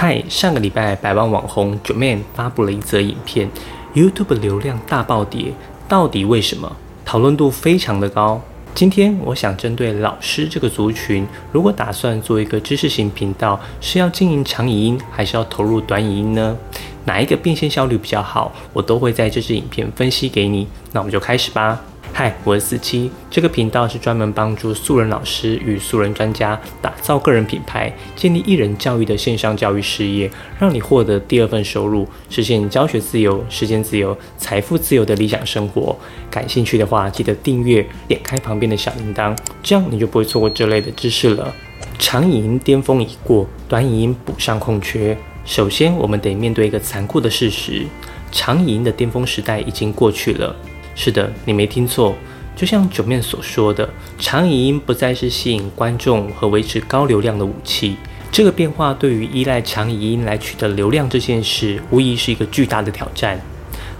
[0.00, 3.50] 嗨，上个礼拜百万网红九妹发布了一则影片
[3.94, 5.52] ，YouTube 流量大暴跌，
[5.88, 6.76] 到底为什么？
[7.04, 8.40] 讨论度非常的高。
[8.76, 16.56] 今天我想针对老师这个族群，如果打算做一个知识型频道，是要经营长影音，还是要投入短影音呢？
[17.04, 18.52] 哪一个变现效率比较好？
[18.72, 20.68] 我都会在这支影片分析给你。
[20.92, 21.80] 那我们就开始吧。
[22.20, 30.28] 嗨，我是四七，这个频道是专门帮助素人老师与素人专家打造个人品牌、建立艺人教育的线上教育事业，
[30.58, 35.96] 让你获得第二份收入，实现教学自由、时间自由、财富自由的理想生活。
[36.28, 41.54] 感兴趣的话，记得订阅，点开旁边的小铃铛，这样你就不会错过这类的知识了。
[42.00, 45.16] 长影音巅峰已过，短影音补上空缺。
[45.44, 47.86] 首先，我们得面对一个残酷的事实：
[48.32, 50.56] 长影音的巅峰时代已经过去了。
[51.00, 52.12] 是的，你没听错，
[52.56, 53.88] 就像九面所说的，
[54.18, 57.96] 长影音不再是吸引观众和维持高流量的武器。
[58.32, 63.40] 这个变化对于依赖长影音来取得流量这件事，无疑是一个巨大的挑战。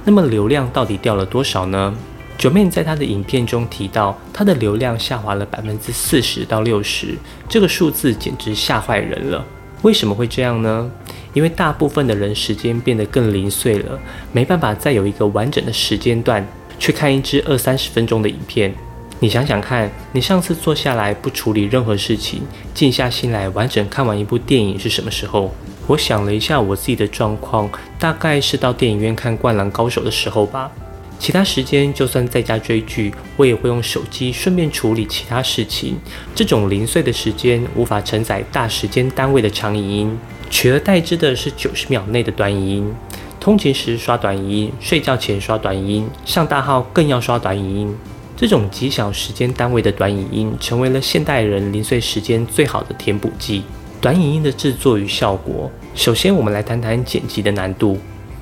[0.05, 1.95] 那么流量到底掉了多少呢？
[2.37, 7.17] 九面在他的影片中提到，他的流量下滑了百分之四十到六十，
[7.49, 9.45] 这个数字简直吓坏人了。
[9.83, 10.91] 为什么会这样呢？
[11.33, 13.97] 因为大部分的人时间变得更零碎了，
[14.33, 16.45] 没办法再有一个完整的时间段。
[16.79, 18.75] 去看一支二三十分钟的影片，
[19.21, 25.53] 你想想看，你上次坐下来不处理任何事情，静下心来完整看完一部电影是什么时候？
[25.87, 27.69] 我想了一下我自己的状况，
[27.99, 30.71] 大概是到电影院看《灌篮高手》的时候吧。
[31.19, 35.99] 其他时间就算在家追剧，我也会用手机顺便处理其他事情。
[36.33, 40.19] 这种零碎的时间无法承载大时间单位的长影音，
[40.49, 42.95] 取而代之的是九十秒内的短影音。
[43.41, 47.97] 通勤时刷短语音，睡觉前刷短语音，上大号更要刷短语音。
[48.37, 53.63] 这种极小时间单位的短语音，成为了现代人零碎时间最好的填补剂。
[54.01, 57.99] 短影音的制作与效果，首先我们来谈谈剪辑的难度。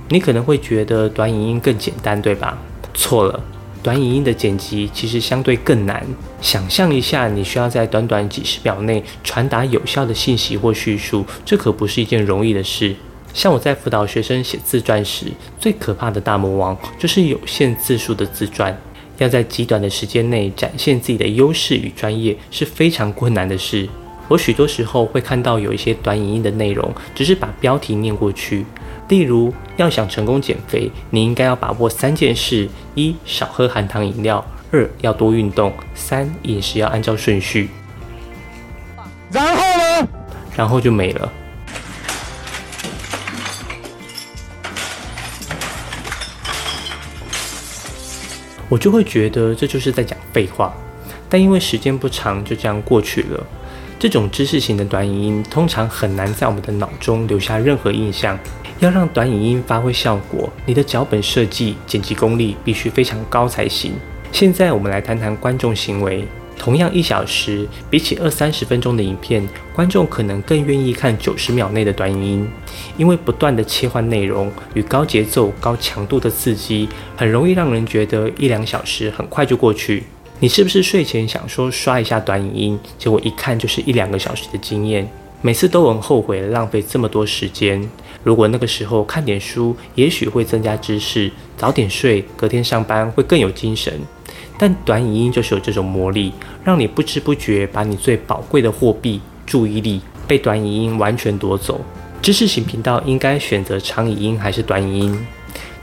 [0.08, 2.58] 你可能会觉得短影音更简单，对吧？
[2.92, 3.40] 错了，
[3.82, 6.06] 短影音的剪辑其实相对更难。
[6.40, 12.94] 想象一下，你需要在短短几十秒内传达有效的信息或叙述，这可不是一件容易的事。
[13.36, 15.26] 像我在辅导学生写自传时，
[15.60, 18.74] 最可怕的大魔王就是有限字数的自传。
[19.18, 23.86] 要在极短的时间内展现自己的优势与专业，是非常困难的事。
[24.28, 28.64] 我许多时候会看到有一些短影音的内容，只是把标题念过去。
[29.10, 37.68] 例如，要想成功减肥，你应该要把握三件事：一、少喝含糖饮料；二、要多运动；三、饮食要按照顺序。
[39.30, 40.08] 然后呢？
[40.56, 41.30] 然后就没了。
[48.68, 50.74] 我就会觉得这就是在讲废话，
[51.28, 53.46] 但因为时间不长，就这样过去了。
[53.98, 58.38] 这种知识型的短影音通常很难在我们的脑中留下任何印象。
[58.78, 63.94] 要让短影音发挥效果，你的脚本设计、剪辑功力必须非常高才行。
[64.30, 66.28] 现在我们来谈谈观众行为。
[66.58, 72.48] 同样一小时，比起二三十分钟的影片，观众可能更愿意看九十秒内的短影音，
[72.96, 80.02] 因为不断的切换内容与高节奏、高强度的刺激，很容易让人觉得一两小时很快就过去。
[80.40, 85.08] 你是不是睡前想说刷一下短影音，结果一看就是一两个小时的经验？
[85.42, 87.88] 每次都很后悔浪费这么多时间。
[88.24, 94.00] 如果那个时候看点书，也许会增加知识；早点睡，隔天上班会更有精神。
[94.58, 96.32] 但短影音就是有这种魔力，
[96.64, 101.80] 让你不知不觉把你最宝贵的货币——注意力——被短影音完全夺走。
[102.22, 105.26] 知识型频道应该选择长影音还是短影音？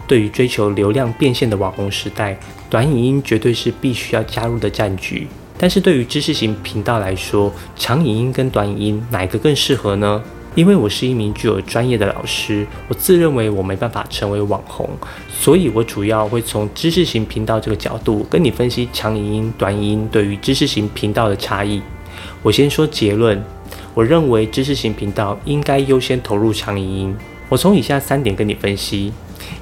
[0.05, 2.37] 对于追求流量变现的网红时代，
[2.69, 5.27] 短影音绝对是必须要加入的战局。
[5.57, 10.21] 但是对于知识型频道来说，长影音跟短影音哪个更适合呢？
[10.55, 14.87] 因为我是一名具有专业的老师，我自认为我没办法成为网红，
[15.29, 21.81] 所以我主要会从知识型频道这个角度跟你分析长影音、短影音对于知识型频道的差异。
[22.43, 23.43] 我先说结论，
[23.95, 27.15] 我认为知识型频道应该优先投入长影音。
[27.49, 29.11] 我从以下三点跟你分析：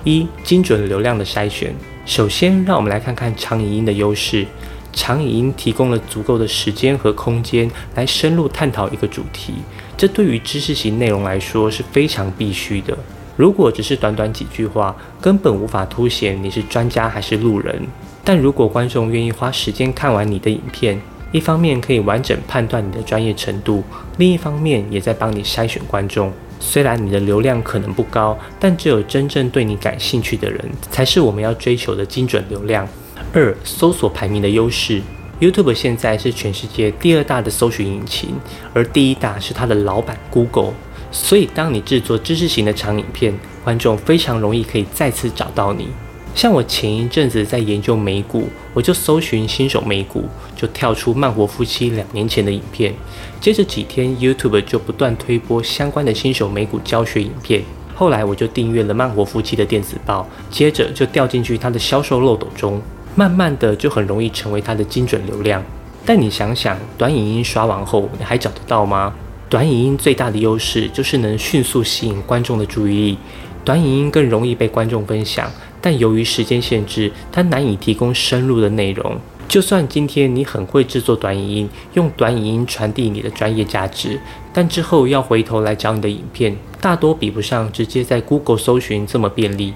[0.04, 1.74] 一、精准流量的筛选。
[2.06, 4.46] 首先，让我们来看看长影音的优势。
[4.94, 9.54] 长影音提供了足够的时间和空间来深入探讨一个主题，
[10.02, 12.98] 这对于知识型内容来说是非常必须的。
[13.36, 17.80] 如果只是短短几句话，根本无法凸显你是专家还是路人。
[18.24, 21.00] 但如果观众愿意花时间看完你的影片，
[21.32, 23.84] 一方面可以完整判断你的专业程度，
[24.18, 26.34] 另一方面也在帮你筛选观众。
[26.60, 30.60] 虽然你的流量可能不高，但只有真正对你感兴趣的人，
[30.90, 32.88] 才是我们要追求的精准流量。
[33.34, 35.00] 二、搜索排名的优势。
[35.42, 38.36] YouTube 现在是全世界第二大的搜寻引擎，
[38.76, 40.72] 而第一大是它的老板 Google。
[41.12, 43.34] 所以当你制作知识型的长影片，
[43.64, 45.88] 观众非常容易可以再次找到你。
[46.36, 52.94] 像我前一阵子在研究美股，我就搜寻新手美股，就跳出慢活夫妻两年前的影片。
[53.40, 57.64] 接着几天，YouTube 就不断推播相关的新手美股教学影片。
[57.96, 62.80] 后来我就订阅了慢活夫妻的电子报，接着就掉进去他的销售漏斗中，
[63.16, 65.64] 慢慢的就很容易成为它的精准流量。
[66.06, 69.14] 但你想想，短影音刷完后，你还找得到吗？
[69.50, 73.18] 短影音最大的优势就是能迅速吸引观众的注意力，
[73.64, 75.52] 短影音更容易被观众分享。
[75.82, 79.18] 但由于时间限制，它难以提供深入的内容。
[79.48, 84.18] 就算今天你很会制作短影音，用短影音传递你的专业价值，
[84.54, 89.74] 但之后要回头来找你的影片，大多比不上直接在 Google 搜寻这么便利。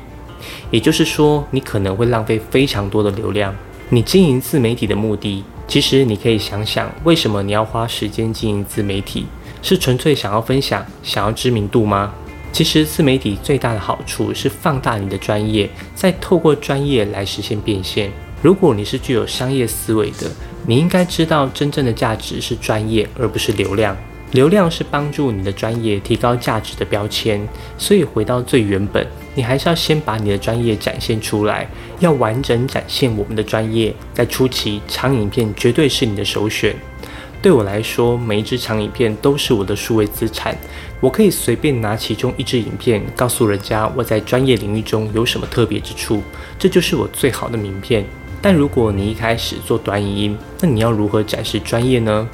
[0.71, 3.55] 也就是说，你可能会浪费非常多的流量。
[3.89, 9.25] 你经营自媒体的目的，其实你可以想想，为什么你要花时间经营自媒体？
[9.61, 12.13] 是纯粹想要分享、想要知名度吗？
[12.51, 18.11] 其实自媒体最大的好处是放大你的专业，再透过专业来实现变现。
[18.41, 20.31] 如果你是具有商业思维的，
[20.65, 23.97] 你应该知道真正的价值是专业，而不是流量。
[24.35, 27.41] 流量是帮助你的专业提高价值的标签。
[27.77, 31.67] 所以回到最原本，你还是要先把你的专业展现出来，
[31.99, 33.91] 要完整展现我们的专业。
[34.13, 36.75] 在初期，长影片绝对是你的首选。
[37.41, 40.57] 对我来说，每一支长影片都是我的数位资产。
[40.99, 46.23] 我可以随便拿其中一支影片，告诉人家我在专业领域中有什么特别之处，
[46.59, 48.03] 这就是我最好的名片。
[48.41, 52.27] 但如果你一开始做短影音，那你要如何展示专业呢？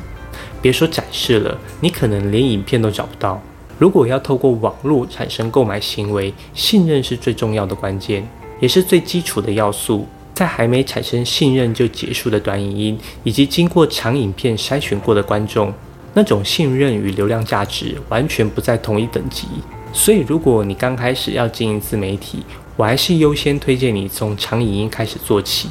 [0.61, 3.41] 别说展示了，你可能连影片都找不到。
[3.79, 8.27] 如果要透过网络产生购买行为，信任是最重要的关键，
[8.59, 10.07] 也是最基础的要素。
[10.33, 15.73] 在还没产生信任就结束的短影音，以及经过长影片筛选过的观众，
[16.13, 19.47] 那种信任与流量价值完全不在同一等级。
[19.93, 22.43] 所以，如果你刚开始要经营自媒体，
[22.77, 25.67] 我还是优先推荐你从长影音开始做起。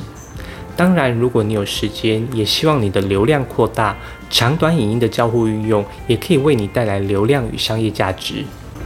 [0.80, 3.94] 当然，如果你有时间，也希望你的流量扩大，
[4.30, 8.36] 长短影音的交互运用也可以为你带来流量与商业价值。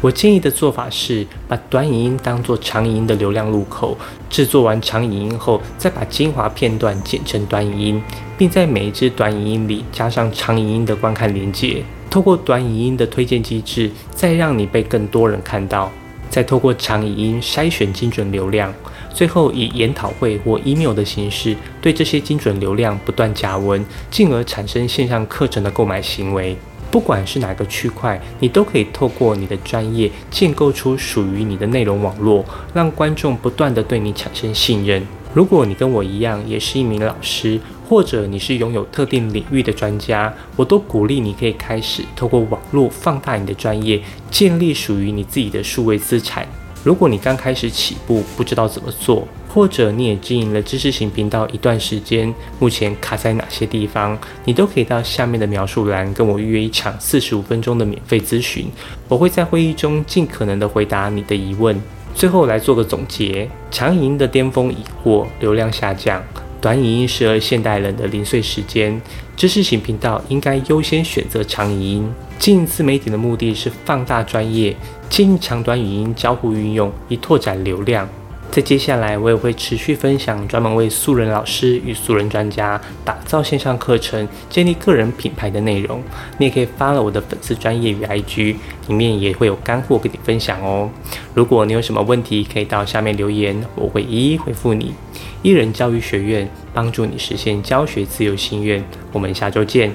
[0.00, 3.96] 我建议的做法是，把短影音当做长影音的流量入口，
[4.29, 8.02] 制作完长影音后，再把精华片段剪成短影音，
[8.37, 15.93] 并在每一支短影音里加上长影音的观看连接，透过短影音的推荐机制，再让你被更多人看到，
[16.29, 18.75] 再透过长影音筛选精准流量，
[19.14, 26.56] 最后以研讨会或 email 的形式，对这些精准流量不断加温，进而产生线上课程的购买行为。
[26.90, 35.05] 不管是哪个区块，你都可以透过你的专业建构出属于你的内容网络，让观众不断的对你产生信任。
[35.32, 37.58] 如果你跟我一样也是一名老师，
[37.88, 44.00] 或者你是拥有特定领域的专家，我都鼓励你可以开始透过网络放大你的专业，
[44.31, 46.46] 建立属于你自己的数位资产。
[46.84, 49.26] 如果你刚开始起步，不知道怎么做。
[49.48, 58.66] 或者你也经营了知识型频道一段时间，目前卡在哪些地方，你都可以到下面的描述栏跟我预约一场四十五分钟的免费咨询，
[59.08, 61.81] 我会在会议中尽可能的回答你的疑问。
[62.16, 66.20] 最后来做个总结：长影音的巅峰已过，流量下降，
[66.64, 68.99] 短语音适合现代人的零碎时间，
[69.37, 72.11] 知识型频道应该优先选择长语音。
[72.38, 74.75] 经营自媒体的目的是放大专业，
[75.11, 78.09] 经营长短语音交互运用，以拓展流量。
[78.50, 86.00] 在接下来，我也会持续分享专门为素人老师与素人专家打造线上课程、建立个人品牌的内容。
[86.38, 88.54] 你也可以发了我的粉丝专业与 IG，
[88.86, 90.88] 里面也会有干货跟你分享哦。
[91.34, 94.94] 如果你有什么问题，可以到下面留言，我会一一回复你。
[95.42, 98.82] 一人教育学院帮助你实现教学自由心愿，
[99.12, 99.92] 我们下周见。